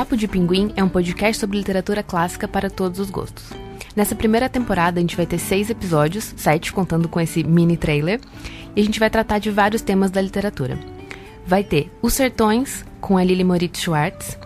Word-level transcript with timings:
Papo 0.00 0.16
de 0.16 0.26
Pinguim 0.26 0.72
é 0.76 0.82
um 0.82 0.88
podcast 0.88 1.38
sobre 1.38 1.58
literatura 1.58 2.02
clássica 2.02 2.48
para 2.48 2.70
todos 2.70 2.98
os 2.98 3.10
gostos. 3.10 3.50
Nessa 3.94 4.14
primeira 4.14 4.48
temporada, 4.48 4.98
a 4.98 5.02
gente 5.02 5.14
vai 5.14 5.26
ter 5.26 5.36
seis 5.36 5.68
episódios, 5.68 6.32
sete 6.38 6.72
contando 6.72 7.06
com 7.06 7.20
esse 7.20 7.44
mini 7.44 7.76
trailer, 7.76 8.18
e 8.74 8.80
a 8.80 8.82
gente 8.82 8.98
vai 8.98 9.10
tratar 9.10 9.38
de 9.38 9.50
vários 9.50 9.82
temas 9.82 10.10
da 10.10 10.18
literatura. 10.22 10.78
Vai 11.46 11.62
ter 11.62 11.92
Os 12.00 12.14
Sertões, 12.14 12.82
com 12.98 13.18
a 13.18 13.22
Lili 13.22 13.44
Moritz 13.44 13.78
Schwartz, 13.78 14.38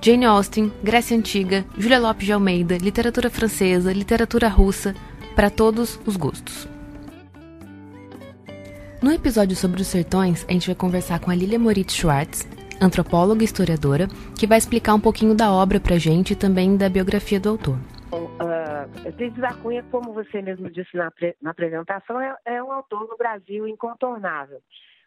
Jane 0.00 0.26
Austen, 0.26 0.72
Grécia 0.80 1.16
Antiga, 1.16 1.64
Julia 1.76 1.98
Lopes 1.98 2.26
de 2.26 2.32
Almeida, 2.32 2.78
literatura 2.78 3.28
francesa, 3.28 3.92
literatura 3.92 4.46
russa, 4.46 4.94
para 5.34 5.50
todos 5.50 5.98
os 6.06 6.16
gostos. 6.16 6.68
No 9.02 9.10
episódio 9.10 9.56
sobre 9.56 9.82
os 9.82 9.88
sertões, 9.88 10.46
a 10.48 10.52
gente 10.52 10.68
vai 10.68 10.76
conversar 10.76 11.18
com 11.18 11.32
a 11.32 11.34
Lilia 11.34 11.58
Moritz 11.58 11.96
Schwartz, 11.96 12.46
antropóloga 12.80 13.42
e 13.42 13.44
historiadora, 13.44 14.08
que 14.38 14.46
vai 14.46 14.58
explicar 14.58 14.94
um 14.94 15.00
pouquinho 15.00 15.34
da 15.34 15.52
obra 15.52 15.78
pra 15.78 15.98
gente 15.98 16.32
e 16.32 16.36
também 16.36 16.76
da 16.76 16.88
biografia 16.88 17.38
do 17.38 17.50
autor. 17.50 17.76
Euclides 19.04 19.38
da 19.38 19.54
Cunha, 19.54 19.84
como 19.90 20.12
você 20.12 20.42
mesmo 20.42 20.70
disse 20.70 20.96
na, 20.96 21.12
na 21.40 21.50
apresentação, 21.50 22.20
é, 22.20 22.36
é, 22.44 22.62
um 22.62 22.72
autor 22.72 23.08
no 23.08 23.16
Brasil 23.16 23.66
incontornável. 23.68 24.60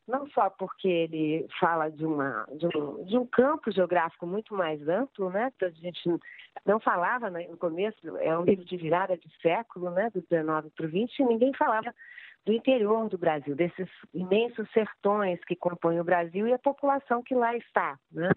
Não 0.07 0.27
só 0.27 0.49
porque 0.49 0.87
ele 0.87 1.47
fala 1.59 1.89
de, 1.89 2.05
uma, 2.05 2.45
de, 2.57 2.67
um, 2.77 3.05
de 3.05 3.17
um 3.17 3.25
campo 3.25 3.71
geográfico 3.71 4.27
muito 4.27 4.53
mais 4.53 4.85
amplo, 4.87 5.29
né? 5.29 5.51
Que 5.57 5.65
a 5.65 5.69
gente 5.69 6.19
não 6.65 6.79
falava 6.79 7.29
no 7.29 7.57
começo, 7.57 7.97
é 8.17 8.37
um 8.37 8.43
livro 8.43 8.65
de 8.65 8.75
virada 8.75 9.17
de 9.17 9.29
século, 9.41 9.89
né? 9.91 10.09
Do 10.13 10.21
19 10.29 10.69
para 10.71 10.85
o 10.85 10.89
20, 10.89 11.17
e 11.17 11.25
ninguém 11.25 11.53
falava 11.53 11.93
do 12.45 12.52
interior 12.52 13.09
do 13.09 13.17
Brasil, 13.17 13.55
desses 13.55 13.89
imensos 14.13 14.70
sertões 14.71 15.39
que 15.45 15.55
compõem 15.55 15.99
o 15.99 16.03
Brasil 16.03 16.47
e 16.47 16.53
a 16.53 16.59
população 16.59 17.23
que 17.23 17.33
lá 17.33 17.55
está, 17.55 17.97
né? 18.11 18.30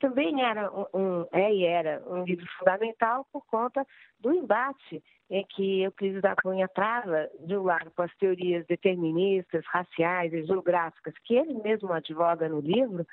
também 0.00 0.42
era 0.42 0.70
um, 0.92 1.26
é 1.32 1.52
e 1.52 1.64
era 1.64 2.02
um 2.06 2.24
livro 2.24 2.46
fundamental 2.58 3.26
por 3.32 3.44
conta 3.46 3.86
do 4.20 4.32
embate 4.32 5.02
em 5.30 5.44
que 5.46 5.80
Euclides 5.80 6.20
da 6.20 6.36
Cunha 6.36 6.68
trava 6.68 7.30
de 7.40 7.56
um 7.56 7.62
lado 7.62 7.90
com 7.96 8.02
as 8.02 8.14
teorias 8.16 8.66
deterministas, 8.66 9.64
raciais 9.66 10.32
e 10.32 10.44
geográficas 10.44 11.14
que 11.24 11.34
ele 11.34 11.54
mesmo 11.54 11.92
advoga 11.92 12.48
no 12.48 12.60
livro, 12.60 13.06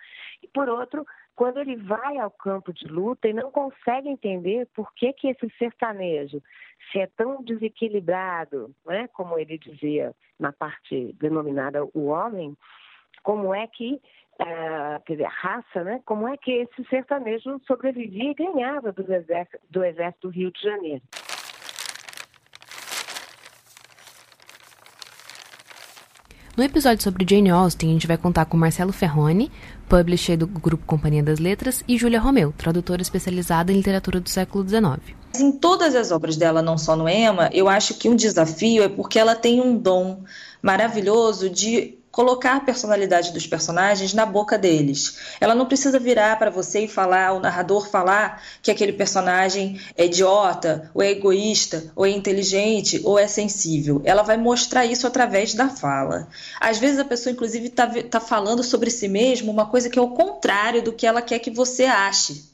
e 0.43 0.47
por 0.49 0.67
outro, 0.67 1.05
quando 1.41 1.59
ele 1.59 1.75
vai 1.75 2.19
ao 2.19 2.29
campo 2.29 2.71
de 2.71 2.85
luta 2.85 3.27
e 3.27 3.33
não 3.33 3.49
consegue 3.49 4.07
entender 4.07 4.67
por 4.75 4.93
que, 4.93 5.11
que 5.11 5.27
esse 5.27 5.49
sertanejo, 5.57 6.39
se 6.91 6.99
é 6.99 7.07
tão 7.07 7.41
desequilibrado, 7.41 8.69
né, 8.85 9.07
como 9.07 9.39
ele 9.39 9.57
dizia 9.57 10.13
na 10.39 10.51
parte 10.51 11.15
denominada 11.19 11.83
o 11.95 12.09
homem, 12.09 12.55
como 13.23 13.55
é 13.55 13.65
que 13.65 13.99
uh, 14.39 15.03
quer 15.03 15.13
dizer, 15.13 15.25
a 15.25 15.29
raça, 15.29 15.83
né? 15.83 15.99
Como 16.05 16.27
é 16.27 16.37
que 16.37 16.51
esse 16.51 16.87
sertanejo 16.91 17.59
sobrevivia 17.65 18.29
e 18.29 18.35
ganhava 18.35 18.91
do 18.91 19.01
exército, 19.11 19.57
do 19.67 19.83
exército 19.83 20.27
do 20.27 20.31
Rio 20.31 20.51
de 20.51 20.61
Janeiro. 20.61 21.01
No 26.55 26.65
episódio 26.65 27.01
sobre 27.01 27.25
Jane 27.27 27.49
Austen, 27.49 27.89
a 27.89 27.93
gente 27.93 28.07
vai 28.07 28.17
contar 28.17 28.43
com 28.43 28.57
Marcelo 28.57 28.91
Ferroni, 28.91 29.49
publisher 29.87 30.35
do 30.35 30.45
grupo 30.45 30.85
Companhia 30.85 31.23
das 31.23 31.39
Letras, 31.39 31.81
e 31.87 31.97
Júlia 31.97 32.19
Romeu, 32.19 32.53
tradutora 32.57 33.01
especializada 33.01 33.71
em 33.71 33.77
literatura 33.77 34.19
do 34.19 34.29
século 34.29 34.67
XIX. 34.67 35.15
Em 35.39 35.53
todas 35.53 35.95
as 35.95 36.11
obras 36.11 36.35
dela, 36.35 36.61
não 36.61 36.77
só 36.77 36.93
no 36.93 37.07
Emma, 37.07 37.49
eu 37.53 37.69
acho 37.69 37.93
que 37.93 38.09
um 38.09 38.17
desafio 38.17 38.83
é 38.83 38.89
porque 38.89 39.17
ela 39.17 39.33
tem 39.33 39.61
um 39.61 39.77
dom 39.77 40.23
maravilhoso 40.61 41.49
de 41.49 41.97
colocar 42.11 42.57
a 42.57 42.59
personalidade 42.59 43.31
dos 43.31 43.47
personagens 43.47 44.13
na 44.13 44.25
boca 44.25 44.57
deles. 44.57 45.17
Ela 45.39 45.55
não 45.55 45.65
precisa 45.65 45.99
virar 45.99 46.37
para 46.37 46.49
você 46.51 46.81
e 46.81 46.87
falar, 46.87 47.33
o 47.33 47.39
narrador 47.39 47.89
falar 47.89 48.43
que 48.61 48.69
aquele 48.69 48.93
personagem 48.93 49.79
é 49.97 50.05
idiota, 50.05 50.91
ou 50.93 51.01
é 51.01 51.11
egoísta, 51.11 51.91
ou 51.95 52.05
é 52.05 52.09
inteligente, 52.09 53.01
ou 53.03 53.17
é 53.17 53.27
sensível. 53.27 54.01
Ela 54.03 54.23
vai 54.23 54.37
mostrar 54.37 54.85
isso 54.85 55.07
através 55.07 55.53
da 55.53 55.69
fala. 55.69 56.27
Às 56.59 56.77
vezes 56.77 56.99
a 56.99 57.05
pessoa, 57.05 57.31
inclusive, 57.31 57.67
está 57.67 57.87
tá 57.87 58.19
falando 58.19 58.63
sobre 58.63 58.89
si 58.89 59.07
mesma 59.07 59.51
uma 59.51 59.65
coisa 59.65 59.89
que 59.89 59.97
é 59.97 60.01
o 60.01 60.09
contrário 60.09 60.81
do 60.81 60.91
que 60.91 61.07
ela 61.07 61.21
quer 61.21 61.39
que 61.39 61.49
você 61.49 61.85
ache. 61.85 62.50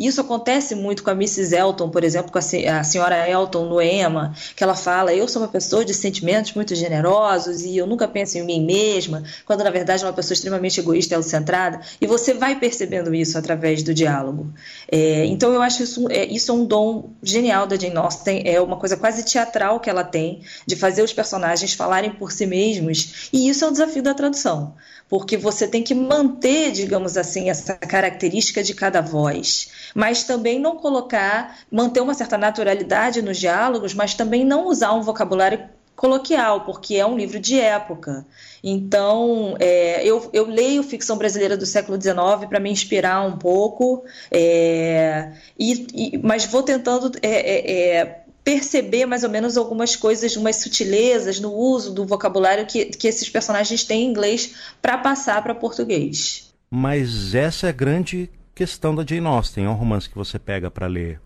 Isso 0.00 0.22
acontece 0.22 0.74
muito 0.74 1.02
com 1.02 1.10
a 1.10 1.12
Mrs. 1.12 1.54
Elton, 1.54 1.90
por 1.90 2.02
exemplo, 2.02 2.32
com 2.32 2.38
a, 2.38 2.82
senhora 2.82 3.28
Elton 3.28 3.66
no 3.66 3.82
EMA, 3.82 4.34
que 4.56 4.64
ela 4.64 4.74
fala: 4.74 5.12
Eu 5.12 5.28
sou 5.28 5.42
uma 5.42 5.48
pessoa 5.48 5.84
de 5.84 5.92
sentimentos 5.92 6.54
muito 6.54 6.74
generosos 6.74 7.60
e 7.60 7.76
eu 7.76 7.86
nunca 7.86 8.08
penso 8.08 8.38
em 8.38 8.42
mim 8.42 8.64
mesma, 8.64 9.22
quando 9.44 9.62
na 9.62 9.70
verdade 9.70 10.02
é 10.02 10.06
uma 10.06 10.12
pessoa 10.14 10.32
extremamente 10.32 10.80
egoísta 10.80 11.12
e 11.12 11.16
autocentrada. 11.16 11.80
E 12.00 12.06
você 12.06 12.32
vai 12.32 12.58
percebendo 12.58 13.14
isso 13.14 13.36
através 13.36 13.82
do 13.82 13.92
diálogo. 13.92 14.50
É, 14.90 15.26
então 15.26 15.52
eu 15.52 15.60
acho 15.60 15.82
isso, 15.82 16.10
é, 16.10 16.24
isso 16.24 16.50
é 16.50 16.54
um 16.54 16.64
dom 16.64 17.10
genial 17.22 17.66
da 17.66 17.76
Jane 17.76 17.96
Austen, 17.98 18.42
é 18.46 18.58
uma 18.58 18.78
coisa 18.78 18.96
quase 18.96 19.22
teatral 19.22 19.80
que 19.80 19.90
ela 19.90 20.02
tem, 20.02 20.40
de 20.66 20.76
fazer 20.76 21.02
os 21.02 21.12
personagens 21.12 21.74
falarem 21.74 22.10
por 22.10 22.32
si 22.32 22.46
mesmos, 22.46 23.28
e 23.32 23.50
isso 23.50 23.66
é 23.66 23.68
o 23.68 23.70
desafio 23.70 24.02
da 24.02 24.14
tradução 24.14 24.74
porque 25.10 25.36
você 25.36 25.66
tem 25.66 25.82
que 25.82 25.92
manter, 25.92 26.70
digamos 26.70 27.16
assim, 27.16 27.50
essa 27.50 27.74
característica 27.74 28.62
de 28.62 28.72
cada 28.72 29.00
voz, 29.00 29.68
mas 29.94 30.24
também 30.24 30.58
não 30.58 30.76
colocar, 30.76 31.58
manter 31.70 32.00
uma 32.00 32.14
certa 32.14 32.36
naturalidade 32.38 33.22
nos 33.22 33.38
diálogos, 33.38 33.94
mas 33.94 34.14
também 34.14 34.44
não 34.44 34.66
usar 34.66 34.92
um 34.92 35.02
vocabulário 35.02 35.68
coloquial, 36.00 36.62
porque 36.62 36.96
é 36.96 37.04
um 37.04 37.16
livro 37.16 37.38
de 37.38 37.60
época. 37.60 38.24
Então, 38.64 39.54
é, 39.60 40.02
eu, 40.02 40.30
eu, 40.32 40.46
leio 40.46 40.82
ficção 40.82 41.18
brasileira 41.18 41.58
do 41.58 41.66
século 41.66 42.00
XIX 42.00 42.48
para 42.48 42.58
me 42.58 42.70
inspirar 42.70 43.20
um 43.20 43.36
pouco, 43.36 44.02
é, 44.30 45.30
e, 45.58 45.86
e, 45.92 46.18
mas 46.18 46.46
vou 46.46 46.62
tentando 46.62 47.12
é, 47.20 47.28
é, 47.28 47.96
é 47.98 48.20
perceber 48.42 49.04
mais 49.04 49.24
ou 49.24 49.30
menos 49.30 49.58
algumas 49.58 49.94
coisas, 49.94 50.36
umas 50.36 50.56
sutilezas 50.56 51.38
no 51.38 51.52
uso 51.52 51.92
do 51.92 52.06
vocabulário 52.06 52.64
que, 52.64 52.86
que 52.86 53.06
esses 53.06 53.28
personagens 53.28 53.84
têm 53.84 54.04
em 54.04 54.10
inglês 54.10 54.54
para 54.80 54.96
passar 54.96 55.42
para 55.42 55.54
português. 55.54 56.50
Mas 56.70 57.34
essa 57.34 57.66
é 57.66 57.68
a 57.68 57.72
grande 57.72 58.30
questão 58.54 58.94
da 58.94 59.04
Jane 59.04 59.26
Austen. 59.26 59.64
É 59.64 59.68
um 59.68 59.74
romance 59.74 60.08
que 60.08 60.16
você 60.16 60.38
pega 60.38 60.70
para 60.70 60.86
ler 60.86 61.20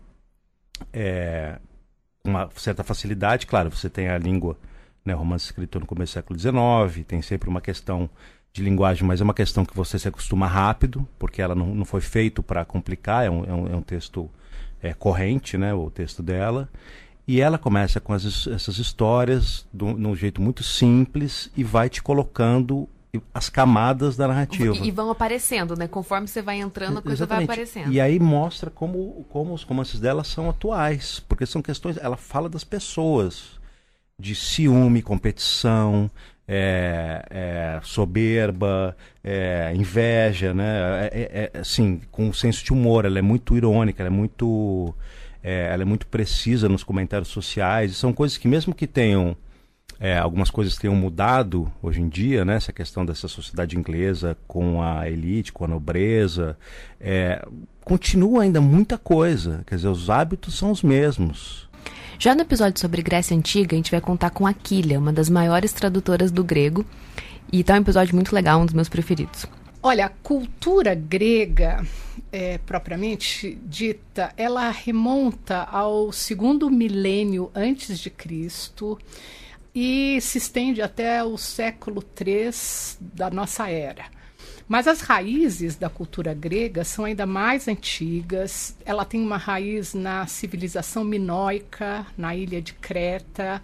é, 0.91 1.59
com 2.23 2.29
uma 2.29 2.49
certa 2.55 2.83
facilidade. 2.83 3.45
Claro, 3.45 3.69
você 3.69 3.89
tem 3.89 4.09
a 4.09 4.17
língua, 4.17 4.57
né, 5.03 5.13
romance 5.13 5.45
escrito 5.45 5.79
no 5.79 5.85
começo 5.85 6.13
do 6.13 6.15
século 6.15 6.39
XIX, 6.39 7.05
tem 7.05 7.21
sempre 7.21 7.49
uma 7.49 7.61
questão 7.61 8.09
de 8.51 8.63
linguagem, 8.63 9.05
mas 9.05 9.19
é 9.19 9.23
uma 9.23 9.33
questão 9.33 9.65
que 9.65 9.75
você 9.75 9.99
se 9.99 10.07
acostuma 10.07 10.47
rápido, 10.47 11.07
porque 11.19 11.41
ela 11.41 11.53
não, 11.53 11.75
não 11.75 11.85
foi 11.85 11.99
feito 11.99 12.41
para 12.41 12.63
complicar, 12.63 13.25
é 13.25 13.29
um, 13.29 13.43
é 13.43 13.53
um, 13.53 13.67
é 13.73 13.75
um 13.75 13.81
texto 13.81 14.29
é, 14.81 14.93
corrente, 14.93 15.57
né, 15.57 15.73
o 15.73 15.89
texto 15.89 16.23
dela. 16.23 16.69
E 17.27 17.41
ela 17.41 17.57
começa 17.57 17.99
com 17.99 18.13
as, 18.13 18.47
essas 18.47 18.77
histórias 18.77 19.67
de 19.73 19.83
um 19.83 20.15
jeito 20.15 20.41
muito 20.41 20.63
simples 20.63 21.51
e 21.57 21.63
vai 21.63 21.89
te 21.89 22.01
colocando 22.01 22.87
as 23.33 23.49
camadas 23.49 24.15
da 24.15 24.27
narrativa. 24.27 24.75
E, 24.75 24.87
e, 24.87 24.91
vão 24.91 25.09
aparecendo, 25.09 25.75
né? 25.75 25.87
Conforme 25.87 26.27
você 26.27 26.41
vai 26.41 26.59
entrando, 26.59 26.99
a 26.99 27.01
coisa 27.01 27.23
Exatamente. 27.23 27.47
vai 27.47 27.55
aparecendo. 27.55 27.91
E 27.91 27.99
aí 27.99 28.19
mostra 28.19 28.69
como, 28.69 29.25
como 29.29 29.53
os 29.53 29.63
romances 29.63 29.99
dela 29.99 30.23
são 30.23 30.49
atuais, 30.49 31.19
porque 31.19 31.45
são 31.45 31.61
questões. 31.61 31.97
Ela 31.97 32.17
fala 32.17 32.49
das 32.49 32.63
pessoas, 32.63 33.59
de 34.17 34.33
ciúme, 34.35 35.01
competição, 35.01 36.09
é, 36.47 37.25
é, 37.29 37.79
soberba, 37.83 38.95
é, 39.23 39.73
inveja, 39.75 40.53
né? 40.53 41.09
É, 41.11 41.11
é, 41.13 41.51
é, 41.53 41.59
assim, 41.59 42.01
com 42.11 42.27
um 42.27 42.33
senso 42.33 42.63
de 42.63 42.71
humor. 42.71 43.05
Ela 43.05 43.19
é 43.19 43.21
muito 43.21 43.55
irônica, 43.57 44.01
ela 44.01 44.09
é 44.09 44.17
muito 44.17 44.93
ela 45.47 45.83
é 45.83 45.85
muito 45.85 46.07
precisa 46.07 46.67
nos 46.67 46.83
comentários 46.83 47.29
sociais. 47.29 47.95
São 47.95 48.11
coisas 48.11 48.35
que, 48.35 48.47
mesmo 48.47 48.73
que 48.73 48.87
tenham 48.87 49.37
é, 49.99 50.17
algumas 50.17 50.49
coisas 50.49 50.75
tenham 50.75 50.95
mudado 50.95 51.71
hoje 51.81 52.01
em 52.01 52.09
dia, 52.09 52.43
né? 52.43 52.55
Essa 52.55 52.73
questão 52.73 53.05
dessa 53.05 53.27
sociedade 53.27 53.77
inglesa 53.77 54.37
com 54.47 54.81
a 54.81 55.09
elite, 55.09 55.53
com 55.53 55.63
a 55.63 55.67
nobreza, 55.67 56.57
é, 56.99 57.45
continua 57.83 58.43
ainda 58.43 58.59
muita 58.59 58.97
coisa. 58.97 59.63
Quer 59.65 59.75
dizer, 59.75 59.87
os 59.87 60.09
hábitos 60.09 60.57
são 60.57 60.71
os 60.71 60.83
mesmos. 60.83 61.69
Já 62.17 62.33
no 62.33 62.41
episódio 62.41 62.79
sobre 62.79 63.01
Grécia 63.01 63.35
Antiga, 63.35 63.75
a 63.75 63.77
gente 63.77 63.91
vai 63.91 64.01
contar 64.01 64.29
com 64.29 64.47
Aquília, 64.47 64.99
uma 64.99 65.13
das 65.13 65.29
maiores 65.29 65.71
tradutoras 65.73 66.31
do 66.31 66.43
grego. 66.43 66.85
E 67.51 67.63
tá 67.63 67.75
um 67.75 67.77
episódio 67.77 68.15
muito 68.15 68.33
legal, 68.33 68.59
um 68.59 68.65
dos 68.65 68.73
meus 68.73 68.89
preferidos. 68.89 69.45
Olha, 69.83 70.07
a 70.07 70.09
cultura 70.09 70.95
grega, 70.95 71.85
é, 72.31 72.57
propriamente 72.57 73.57
dita, 73.65 74.33
ela 74.35 74.71
remonta 74.71 75.61
ao 75.63 76.11
segundo 76.11 76.71
milênio 76.71 77.51
antes 77.53 77.99
de 77.99 78.09
Cristo 78.09 78.97
e 79.75 80.21
se 80.21 80.37
estende 80.37 80.81
até 80.81 81.21
o 81.21 81.37
século 81.37 82.01
III 82.01 82.49
da 83.01 83.29
nossa 83.29 83.69
era. 83.69 84.05
Mas 84.67 84.87
as 84.87 85.01
raízes 85.01 85.75
da 85.75 85.89
cultura 85.89 86.33
grega 86.33 86.83
são 86.83 87.05
ainda 87.05 87.25
mais 87.25 87.67
antigas. 87.67 88.75
Ela 88.85 89.05
tem 89.05 89.21
uma 89.21 89.37
raiz 89.37 89.93
na 89.93 90.25
civilização 90.25 91.03
minoica, 91.03 92.07
na 92.17 92.33
ilha 92.35 92.61
de 92.61 92.73
Creta, 92.73 93.61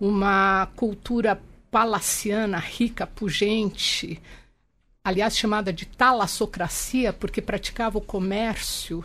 uma 0.00 0.66
cultura 0.74 1.40
palaciana 1.70 2.58
rica, 2.58 3.06
pujante, 3.06 4.20
aliás 5.04 5.36
chamada 5.38 5.72
de 5.72 5.86
talassocracia, 5.86 7.12
porque 7.12 7.40
praticava 7.40 7.98
o 7.98 8.00
comércio 8.00 9.04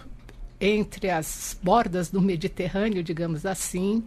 entre 0.59 1.11
as 1.11 1.55
bordas 1.61 2.09
do 2.09 2.21
Mediterrâneo, 2.21 3.03
digamos 3.03 3.45
assim. 3.45 4.03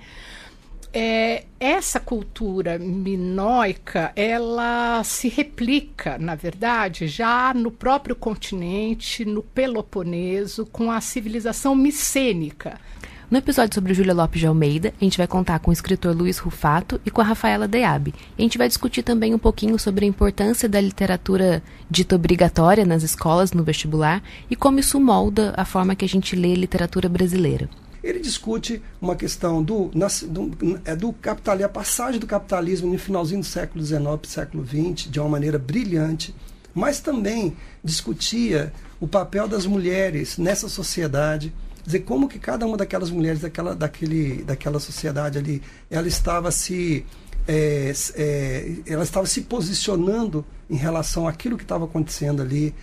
É, 0.92 1.44
essa 1.60 2.00
cultura 2.00 2.78
minoica, 2.78 4.10
ela 4.16 5.02
se 5.04 5.28
replica, 5.28 6.16
na 6.18 6.34
verdade, 6.34 7.06
já 7.06 7.52
no 7.52 7.70
próprio 7.70 8.16
continente, 8.16 9.24
no 9.24 9.42
Peloponeso, 9.42 10.64
com 10.66 10.90
a 10.90 11.00
civilização 11.00 11.74
micênica. 11.74 12.78
No 13.30 13.36
episódio 13.36 13.74
sobre 13.74 13.92
Júlia 13.92 14.14
Lopes 14.14 14.40
de 14.40 14.46
Almeida, 14.46 14.94
a 14.98 15.04
gente 15.04 15.18
vai 15.18 15.26
contar 15.26 15.58
com 15.58 15.70
o 15.70 15.72
escritor 15.72 16.16
Luiz 16.16 16.38
Rufato 16.38 16.98
e 17.04 17.10
com 17.10 17.20
a 17.20 17.24
Rafaela 17.24 17.68
Deabe. 17.68 18.14
A 18.38 18.40
gente 18.40 18.56
vai 18.56 18.66
discutir 18.66 19.02
também 19.02 19.34
um 19.34 19.38
pouquinho 19.38 19.78
sobre 19.78 20.06
a 20.06 20.08
importância 20.08 20.66
da 20.66 20.80
literatura 20.80 21.62
dita 21.90 22.16
obrigatória 22.16 22.86
nas 22.86 23.02
escolas, 23.02 23.52
no 23.52 23.62
vestibular, 23.62 24.22
e 24.50 24.56
como 24.56 24.80
isso 24.80 24.98
molda 24.98 25.52
a 25.58 25.66
forma 25.66 25.94
que 25.94 26.06
a 26.06 26.08
gente 26.08 26.34
lê 26.34 26.54
literatura 26.54 27.06
brasileira. 27.06 27.68
Ele 28.02 28.20
discute 28.20 28.82
uma 29.00 29.16
questão 29.16 29.62
do, 29.62 29.90
do, 30.28 30.80
é 30.84 30.94
do 30.94 31.12
capitalismo, 31.12 31.66
a 31.66 31.68
passagem 31.68 32.20
do 32.20 32.26
capitalismo 32.26 32.92
no 32.92 32.98
finalzinho 32.98 33.40
do 33.40 33.46
século 33.46 33.84
XIX 33.84 34.00
século 34.24 34.66
XX, 34.66 35.10
de 35.10 35.18
uma 35.20 35.28
maneira 35.28 35.58
brilhante, 35.58 36.34
mas 36.74 37.00
também 37.00 37.56
discutia 37.82 38.72
o 39.00 39.08
papel 39.08 39.48
das 39.48 39.66
mulheres 39.66 40.38
nessa 40.38 40.68
sociedade 40.68 41.52
dizer 41.88 42.00
como 42.00 42.28
que 42.28 42.38
cada 42.38 42.66
uma 42.66 42.76
daquelas 42.76 43.10
mulheres 43.10 43.40
daquela, 43.40 43.74
daquele, 43.74 44.42
daquela 44.42 44.78
sociedade 44.78 45.38
ali, 45.38 45.62
ela 45.90 46.06
estava 46.06 46.50
se 46.50 47.04
é, 47.48 47.92
é, 48.14 48.74
ela 48.86 49.02
estava 49.02 49.26
se 49.26 49.40
posicionando 49.40 50.44
em 50.68 50.76
relação 50.76 51.26
àquilo 51.26 51.56
que 51.56 51.64
estava 51.64 51.86
acontecendo 51.86 52.42
ali. 52.42 52.74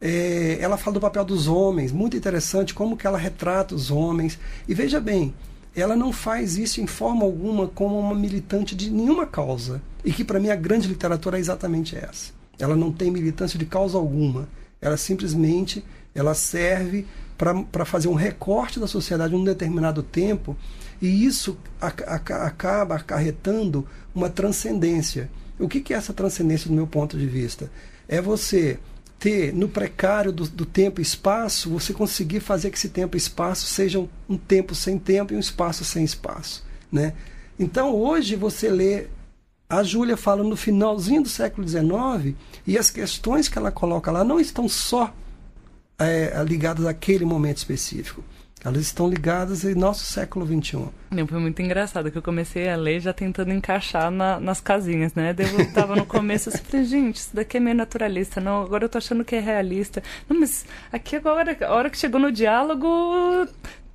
É, 0.00 0.58
ela 0.60 0.78
fala 0.78 0.94
do 0.94 1.00
papel 1.00 1.24
dos 1.24 1.46
homens, 1.46 1.92
muito 1.92 2.16
interessante 2.16 2.72
como 2.72 2.96
que 2.96 3.06
ela 3.06 3.18
retrata 3.18 3.74
os 3.74 3.90
homens. 3.90 4.38
E 4.66 4.74
veja 4.74 5.00
bem, 5.00 5.34
ela 5.74 5.94
não 5.94 6.12
faz 6.12 6.56
isso 6.56 6.80
em 6.80 6.86
forma 6.86 7.24
alguma 7.24 7.68
como 7.68 7.98
uma 7.98 8.14
militante 8.14 8.74
de 8.74 8.90
nenhuma 8.90 9.26
causa. 9.26 9.82
E 10.04 10.12
que 10.12 10.24
para 10.24 10.40
mim 10.40 10.48
a 10.48 10.56
grande 10.56 10.88
literatura 10.88 11.36
é 11.36 11.40
exatamente 11.40 11.96
essa. 11.96 12.32
Ela 12.58 12.76
não 12.76 12.90
tem 12.90 13.10
militância 13.10 13.58
de 13.58 13.66
causa 13.66 13.98
alguma. 13.98 14.48
Ela 14.80 14.96
simplesmente 14.96 15.84
ela 16.14 16.34
serve 16.34 17.06
para 17.72 17.84
fazer 17.86 18.08
um 18.08 18.14
recorte 18.14 18.78
da 18.78 18.86
sociedade 18.86 19.34
em 19.34 19.38
um 19.38 19.44
determinado 19.44 20.02
tempo, 20.02 20.54
e 21.00 21.24
isso 21.24 21.56
acaba 21.80 22.96
acarretando 22.96 23.86
uma 24.14 24.28
transcendência. 24.28 25.30
O 25.58 25.66
que, 25.66 25.80
que 25.80 25.94
é 25.94 25.96
essa 25.96 26.12
transcendência 26.12 26.68
do 26.68 26.74
meu 26.74 26.86
ponto 26.86 27.16
de 27.16 27.26
vista? 27.26 27.70
É 28.06 28.20
você 28.20 28.78
ter 29.20 29.52
no 29.52 29.68
precário 29.68 30.32
do, 30.32 30.48
do, 30.48 30.64
tempo 30.64 31.00
e 31.00 31.02
espaço, 31.02 31.68
você 31.68 31.92
conseguir 31.92 32.40
fazer 32.40 32.70
que 32.70 32.78
esse 32.78 32.88
tempo 32.88 33.16
e 33.16 33.18
espaço 33.18 33.66
sejam 33.66 34.08
um 34.26 34.38
tempo 34.38 34.74
sem 34.74 34.98
tempo 34.98 35.34
e 35.34 35.36
um 35.36 35.40
espaço 35.40 35.84
sem 35.84 36.02
espaço. 36.02 36.64
Né? 36.90 37.12
Então 37.58 37.94
hoje 37.94 38.34
você 38.34 38.70
lê 38.70 39.06
a 39.68 39.84
Júlia 39.84 40.16
fala 40.16 40.42
no 40.42 40.56
finalzinho 40.56 41.22
do 41.22 41.28
século 41.28 41.68
XIX 41.68 42.34
e 42.66 42.76
as 42.76 42.90
questões 42.90 43.46
que 43.46 43.56
ela 43.56 43.70
coloca 43.70 44.10
lá 44.10 44.24
não 44.24 44.40
estão 44.40 44.68
só 44.68 45.14
é, 45.98 46.42
ligadas 46.44 46.86
àquele 46.86 47.24
momento 47.24 47.58
específico. 47.58 48.24
Elas 48.62 48.82
estão 48.82 49.08
ligadas 49.08 49.64
em 49.64 49.74
nosso 49.74 50.04
século 50.04 50.46
XXI. 50.46 50.88
Não, 51.10 51.26
foi 51.26 51.40
muito 51.40 51.62
engraçado 51.62 52.10
que 52.10 52.18
eu 52.18 52.22
comecei 52.22 52.68
a 52.68 52.76
ler 52.76 53.00
já 53.00 53.12
tentando 53.12 53.52
encaixar 53.52 54.10
na, 54.10 54.38
nas 54.38 54.60
casinhas, 54.60 55.14
né? 55.14 55.34
Eu 55.38 55.72
tava 55.72 55.96
no 55.96 56.04
começo 56.04 56.50
assim, 56.50 56.62
falei, 56.64 56.84
gente, 56.84 57.16
isso 57.16 57.34
daqui 57.34 57.56
é 57.56 57.60
meio 57.60 57.76
naturalista. 57.76 58.38
Não, 58.38 58.62
agora 58.62 58.84
eu 58.84 58.88
tô 58.88 58.98
achando 58.98 59.24
que 59.24 59.34
é 59.34 59.40
realista. 59.40 60.02
Não, 60.28 60.38
mas 60.38 60.66
aqui 60.92 61.16
agora, 61.16 61.56
a 61.58 61.72
hora 61.72 61.88
que 61.88 61.96
chegou 61.96 62.20
no 62.20 62.30
diálogo, 62.30 62.86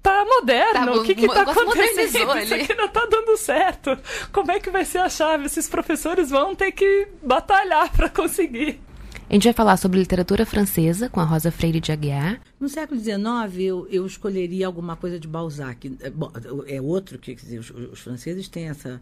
tá 0.02 0.26
moderno. 0.26 0.94
Tá, 0.94 1.00
o 1.00 1.04
que 1.04 1.14
que 1.14 1.28
tá 1.28 1.42
acontecendo? 1.42 2.38
Isso 2.40 2.54
aqui 2.56 2.74
não 2.74 2.88
tá 2.88 3.08
dando 3.10 3.38
certo. 3.38 3.98
Como 4.32 4.52
é 4.52 4.60
que 4.60 4.72
vai 4.72 4.84
ser 4.84 5.00
a 5.00 5.10
chave? 5.10 5.46
Esses 5.46 5.68
professores 5.68 6.32
vão 6.32 6.56
ter 6.56 6.72
que 6.72 7.08
batalhar 7.22 7.92
para 7.92 8.10
conseguir. 8.10 8.80
A 9.28 9.34
gente 9.34 9.46
vai 9.46 9.54
falar 9.54 9.76
sobre 9.78 9.98
literatura 9.98 10.46
francesa 10.46 11.10
com 11.10 11.20
a 11.20 11.24
Rosa 11.24 11.50
Freire 11.50 11.80
de 11.80 11.92
Aguiar. 11.92 12.40
No 12.60 12.70
século 12.70 13.00
XIX, 13.00 13.18
eu, 13.60 13.88
eu 13.90 14.06
escolheria 14.06 14.68
alguma 14.68 14.96
coisa 14.96 15.20
de 15.20 15.28
Balzac. 15.28 15.98
É, 16.00 16.12
bom, 16.12 16.32
é 16.68 16.80
outro 16.80 17.18
que 17.18 17.34
dizer, 17.34 17.58
os, 17.58 17.72
os, 17.72 18.00
franceses 18.00 18.48
têm 18.48 18.70
essa. 18.70 19.02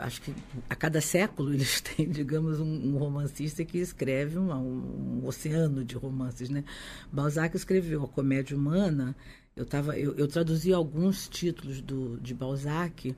Acho 0.00 0.20
que 0.20 0.34
a 0.68 0.74
cada 0.74 1.00
século 1.00 1.54
eles 1.54 1.80
têm, 1.82 2.10
digamos, 2.10 2.60
um, 2.60 2.94
um 2.94 2.98
romancista 2.98 3.64
que 3.64 3.78
escreve 3.78 4.38
um, 4.38 4.52
um, 4.52 5.26
oceano 5.26 5.82
de 5.82 5.96
romances. 5.96 6.50
Né? 6.50 6.62
Balzac 7.10 7.56
escreveu 7.56 8.04
A 8.04 8.08
Comédia 8.08 8.54
Humana. 8.54 9.16
Eu, 9.56 9.64
tava, 9.64 9.98
eu, 9.98 10.14
eu 10.16 10.28
traduzi 10.28 10.74
alguns 10.74 11.26
títulos 11.26 11.80
do, 11.80 12.18
de 12.20 12.34
Balzac 12.34 13.16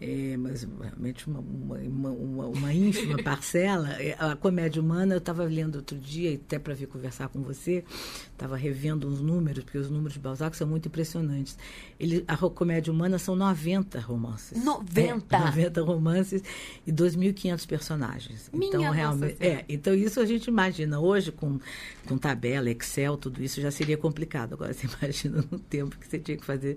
é, 0.00 0.36
mas 0.36 0.62
realmente 0.80 1.26
uma, 1.26 1.40
uma, 1.40 2.10
uma, 2.10 2.46
uma 2.46 2.72
ínfima 2.72 3.18
parcela. 3.22 3.90
É, 4.00 4.14
a 4.18 4.36
comédia 4.36 4.80
humana, 4.80 5.14
eu 5.14 5.18
estava 5.18 5.42
lendo 5.42 5.76
outro 5.76 5.98
dia, 5.98 6.34
até 6.34 6.56
para 6.56 6.72
vir 6.72 6.86
conversar 6.86 7.28
com 7.28 7.42
você, 7.42 7.84
estava 8.30 8.56
revendo 8.56 9.08
os 9.08 9.20
números, 9.20 9.64
porque 9.64 9.76
os 9.76 9.90
números 9.90 10.12
de 10.12 10.20
Balzac 10.20 10.56
são 10.56 10.68
muito 10.68 10.86
impressionantes. 10.86 11.58
Ele, 11.98 12.24
a 12.28 12.36
comédia 12.36 12.92
humana 12.92 13.18
são 13.18 13.34
90 13.34 13.98
romances. 13.98 14.62
90? 14.62 15.34
É, 15.34 15.40
90 15.40 15.82
romances 15.82 16.42
e 16.86 16.92
2.500 16.92 17.66
personagens. 17.66 18.50
Minha 18.52 18.68
então, 18.68 18.92
realmente. 18.92 19.36
É, 19.40 19.64
então, 19.68 19.92
isso 19.94 20.20
a 20.20 20.26
gente 20.26 20.46
imagina. 20.46 21.00
Hoje, 21.00 21.32
com, 21.32 21.58
com 22.06 22.16
tabela, 22.16 22.70
Excel, 22.70 23.16
tudo 23.16 23.42
isso 23.42 23.60
já 23.60 23.72
seria 23.72 23.96
complicado. 23.96 24.52
Agora, 24.52 24.72
você 24.74 24.86
imagina 24.86 25.44
no 25.50 25.58
tempo 25.58 25.98
que 25.98 26.06
você 26.06 26.20
tinha 26.20 26.36
que 26.36 26.44
fazer. 26.44 26.76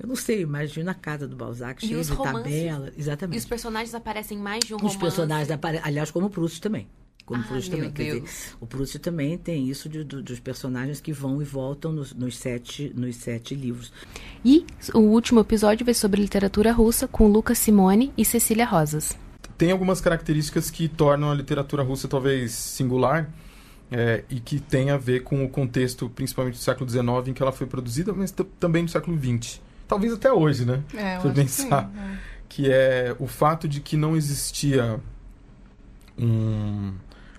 Eu 0.00 0.08
não 0.08 0.16
sei, 0.16 0.40
imagina 0.40 0.92
a 0.92 0.94
casa 0.94 1.28
do 1.28 1.36
Balzac, 1.36 1.86
cheia 1.86 2.00
de 2.02 2.16
tabela. 2.70 2.92
Exatamente. 2.96 3.36
E 3.36 3.38
os 3.38 3.44
personagens 3.44 3.94
aparecem 3.94 4.38
mais 4.38 4.64
de 4.64 4.74
um 4.74 4.76
os 4.76 4.82
romance? 4.82 4.96
Os 4.96 5.02
personagens 5.02 5.50
aparecem, 5.50 5.86
aliás, 5.86 6.10
como 6.10 6.26
o 6.26 6.30
Proust 6.30 6.60
também 6.60 6.88
como 7.24 7.42
ah, 7.42 7.46
Proust 7.46 7.70
também. 7.70 7.90
Quer 7.90 8.20
dizer, 8.20 8.24
o 8.60 8.66
Proust 8.66 8.98
também 8.98 9.38
tem 9.38 9.68
isso 9.68 9.88
de, 9.88 10.04
de, 10.04 10.22
dos 10.22 10.40
personagens 10.40 11.00
que 11.00 11.12
vão 11.12 11.40
e 11.40 11.44
voltam 11.44 11.92
nos, 11.92 12.12
nos, 12.12 12.36
sete, 12.36 12.92
nos 12.94 13.16
sete 13.16 13.54
livros. 13.54 13.92
E 14.44 14.66
o 14.94 15.00
último 15.00 15.40
episódio 15.40 15.84
vai 15.84 15.94
sobre 15.94 16.20
literatura 16.20 16.72
russa 16.72 17.08
com 17.08 17.28
Lucas 17.28 17.58
Simone 17.58 18.12
e 18.16 18.24
Cecília 18.24 18.66
Rosas. 18.66 19.16
Tem 19.56 19.70
algumas 19.70 20.00
características 20.00 20.70
que 20.70 20.88
tornam 20.88 21.30
a 21.30 21.34
literatura 21.34 21.82
russa 21.82 22.08
talvez 22.08 22.52
singular 22.52 23.30
é, 23.90 24.24
e 24.28 24.40
que 24.40 24.58
tem 24.58 24.90
a 24.90 24.96
ver 24.96 25.22
com 25.22 25.44
o 25.44 25.48
contexto, 25.48 26.08
principalmente 26.10 26.54
do 26.54 26.60
século 26.60 26.88
XIX, 26.88 27.28
em 27.28 27.32
que 27.32 27.42
ela 27.42 27.52
foi 27.52 27.66
produzida, 27.66 28.12
mas 28.12 28.34
também 28.58 28.84
do 28.84 28.90
século 28.90 29.16
XX. 29.16 29.60
Talvez 29.86 30.12
até 30.12 30.32
hoje, 30.32 30.64
né? 30.64 30.82
É, 30.94 31.18
eu 31.18 31.32
pensar. 31.32 31.90
Que, 31.90 31.98
sim, 31.98 32.00
é. 32.00 32.31
Que 32.54 32.70
é 32.70 33.16
o 33.18 33.26
fato 33.26 33.66
de 33.66 33.80
que 33.80 33.96
não 33.96 34.14
existia 34.14 35.00
um 36.18 36.92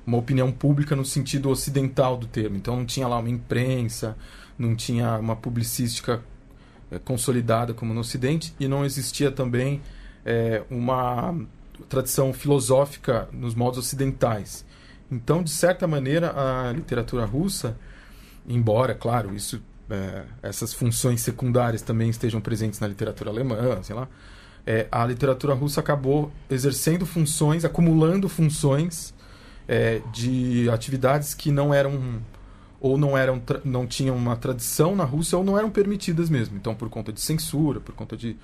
uma 0.05 0.17
opinião 0.17 0.51
pública 0.51 0.97
no 0.97 1.05
sentido 1.05 1.49
ocidental 1.49 2.17
do 2.17 2.27
termo. 2.27 2.57
Então 2.57 2.75
não 2.75 2.85
tinha 2.85 3.07
lá 3.07 3.17
uma 3.19 3.29
imprensa, 3.29 4.17
não 4.57 4.75
tinha 4.75 5.17
uma 5.17 5.33
publicística 5.33 6.21
é, 6.91 6.99
consolidada 6.99 7.73
como 7.73 7.93
no 7.93 8.01
Ocidente 8.01 8.53
e 8.59 8.67
não 8.67 8.83
existia 8.83 9.31
também 9.31 9.81
é, 10.25 10.61
uma 10.69 11.33
tradição 11.87 12.33
filosófica 12.33 13.29
nos 13.31 13.55
modos 13.55 13.79
ocidentais. 13.79 14.65
Então, 15.09 15.41
de 15.41 15.51
certa 15.51 15.87
maneira, 15.87 16.33
a 16.35 16.73
literatura 16.73 17.23
russa, 17.23 17.77
embora, 18.45 18.93
claro, 18.93 19.33
isso, 19.33 19.61
é, 19.89 20.23
essas 20.41 20.73
funções 20.73 21.21
secundárias 21.21 21.81
também 21.81 22.09
estejam 22.09 22.41
presentes 22.41 22.79
na 22.79 22.87
literatura 22.87 23.29
alemã, 23.29 23.81
sei 23.83 23.95
lá, 23.95 24.09
é, 24.65 24.87
a 24.91 25.05
literatura 25.05 25.53
russa 25.53 25.79
acabou 25.79 26.31
exercendo 26.49 27.05
funções, 27.05 27.65
acumulando 27.65 28.29
funções 28.29 29.13
é, 29.67 30.01
de 30.13 30.69
atividades 30.69 31.33
que 31.33 31.51
não 31.51 31.73
eram 31.73 32.21
ou 32.79 32.97
não 32.97 33.17
eram 33.17 33.41
não 33.63 33.87
tinham 33.87 34.15
uma 34.15 34.35
tradição 34.35 34.93
na 34.95 35.05
Rússia 35.05 35.37
ou 35.37 35.43
não 35.43 35.57
eram 35.57 35.69
permitidas 35.69 36.29
mesmo. 36.29 36.57
Então, 36.57 36.75
por 36.75 36.89
conta 36.89 37.13
de 37.13 37.21
censura, 37.21 37.79
por 37.79 37.95
conta 37.95 38.17
de, 38.17 38.35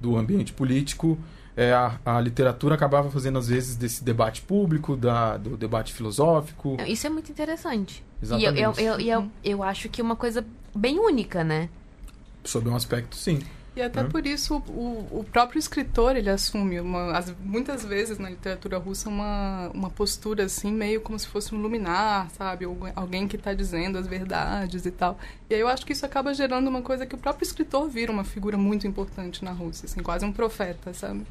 do 0.00 0.16
ambiente 0.16 0.52
político, 0.52 1.18
é, 1.56 1.72
a, 1.72 1.98
a, 2.06 2.20
literatura 2.20 2.76
acabava 2.76 3.10
fazendo 3.10 3.38
às 3.40 3.48
vezes 3.48 3.74
desse 3.74 4.04
debate 4.04 4.42
público, 4.42 4.96
da, 4.96 5.36
do 5.36 5.56
debate 5.56 5.92
filosófico. 5.92 6.76
Isso 6.86 7.08
é 7.08 7.10
muito 7.10 7.32
interessante. 7.32 8.04
Exatamente. 8.22 8.60
E 8.60 8.62
eu, 8.62 8.72
eu, 8.74 9.00
eu, 9.00 9.00
eu, 9.00 9.30
eu 9.42 9.62
acho 9.64 9.88
que 9.88 10.00
é 10.00 10.04
uma 10.04 10.14
coisa 10.14 10.46
bem 10.72 11.00
única, 11.00 11.42
né? 11.42 11.68
Sob 12.44 12.68
um 12.68 12.76
aspecto, 12.76 13.16
sim. 13.16 13.40
E 13.78 13.82
até 13.82 14.02
por 14.02 14.26
isso 14.26 14.56
o, 14.70 15.20
o 15.20 15.24
próprio 15.30 15.56
escritor 15.56 16.16
ele 16.16 16.28
assume 16.28 16.80
uma, 16.80 17.16
as, 17.16 17.32
muitas 17.38 17.84
vezes 17.84 18.18
na 18.18 18.28
literatura 18.28 18.76
russa 18.76 19.08
uma, 19.08 19.70
uma 19.72 19.88
postura 19.88 20.46
assim 20.46 20.72
meio 20.72 21.00
como 21.00 21.16
se 21.16 21.28
fosse 21.28 21.54
um 21.54 21.62
luminar, 21.62 22.28
sabe, 22.30 22.64
alguém 22.96 23.28
que 23.28 23.36
está 23.36 23.54
dizendo 23.54 23.96
as 23.96 24.08
verdades 24.08 24.84
e 24.84 24.90
tal. 24.90 25.16
E 25.48 25.54
aí 25.54 25.60
eu 25.60 25.68
acho 25.68 25.86
que 25.86 25.92
isso 25.92 26.04
acaba 26.04 26.34
gerando 26.34 26.66
uma 26.66 26.82
coisa 26.82 27.06
que 27.06 27.14
o 27.14 27.18
próprio 27.18 27.46
escritor 27.46 27.88
vira 27.88 28.10
uma 28.10 28.24
figura 28.24 28.58
muito 28.58 28.84
importante 28.84 29.44
na 29.44 29.52
Rússia, 29.52 29.86
assim, 29.86 30.02
quase 30.02 30.26
um 30.26 30.32
profeta, 30.32 30.92
sabe? 30.92 31.24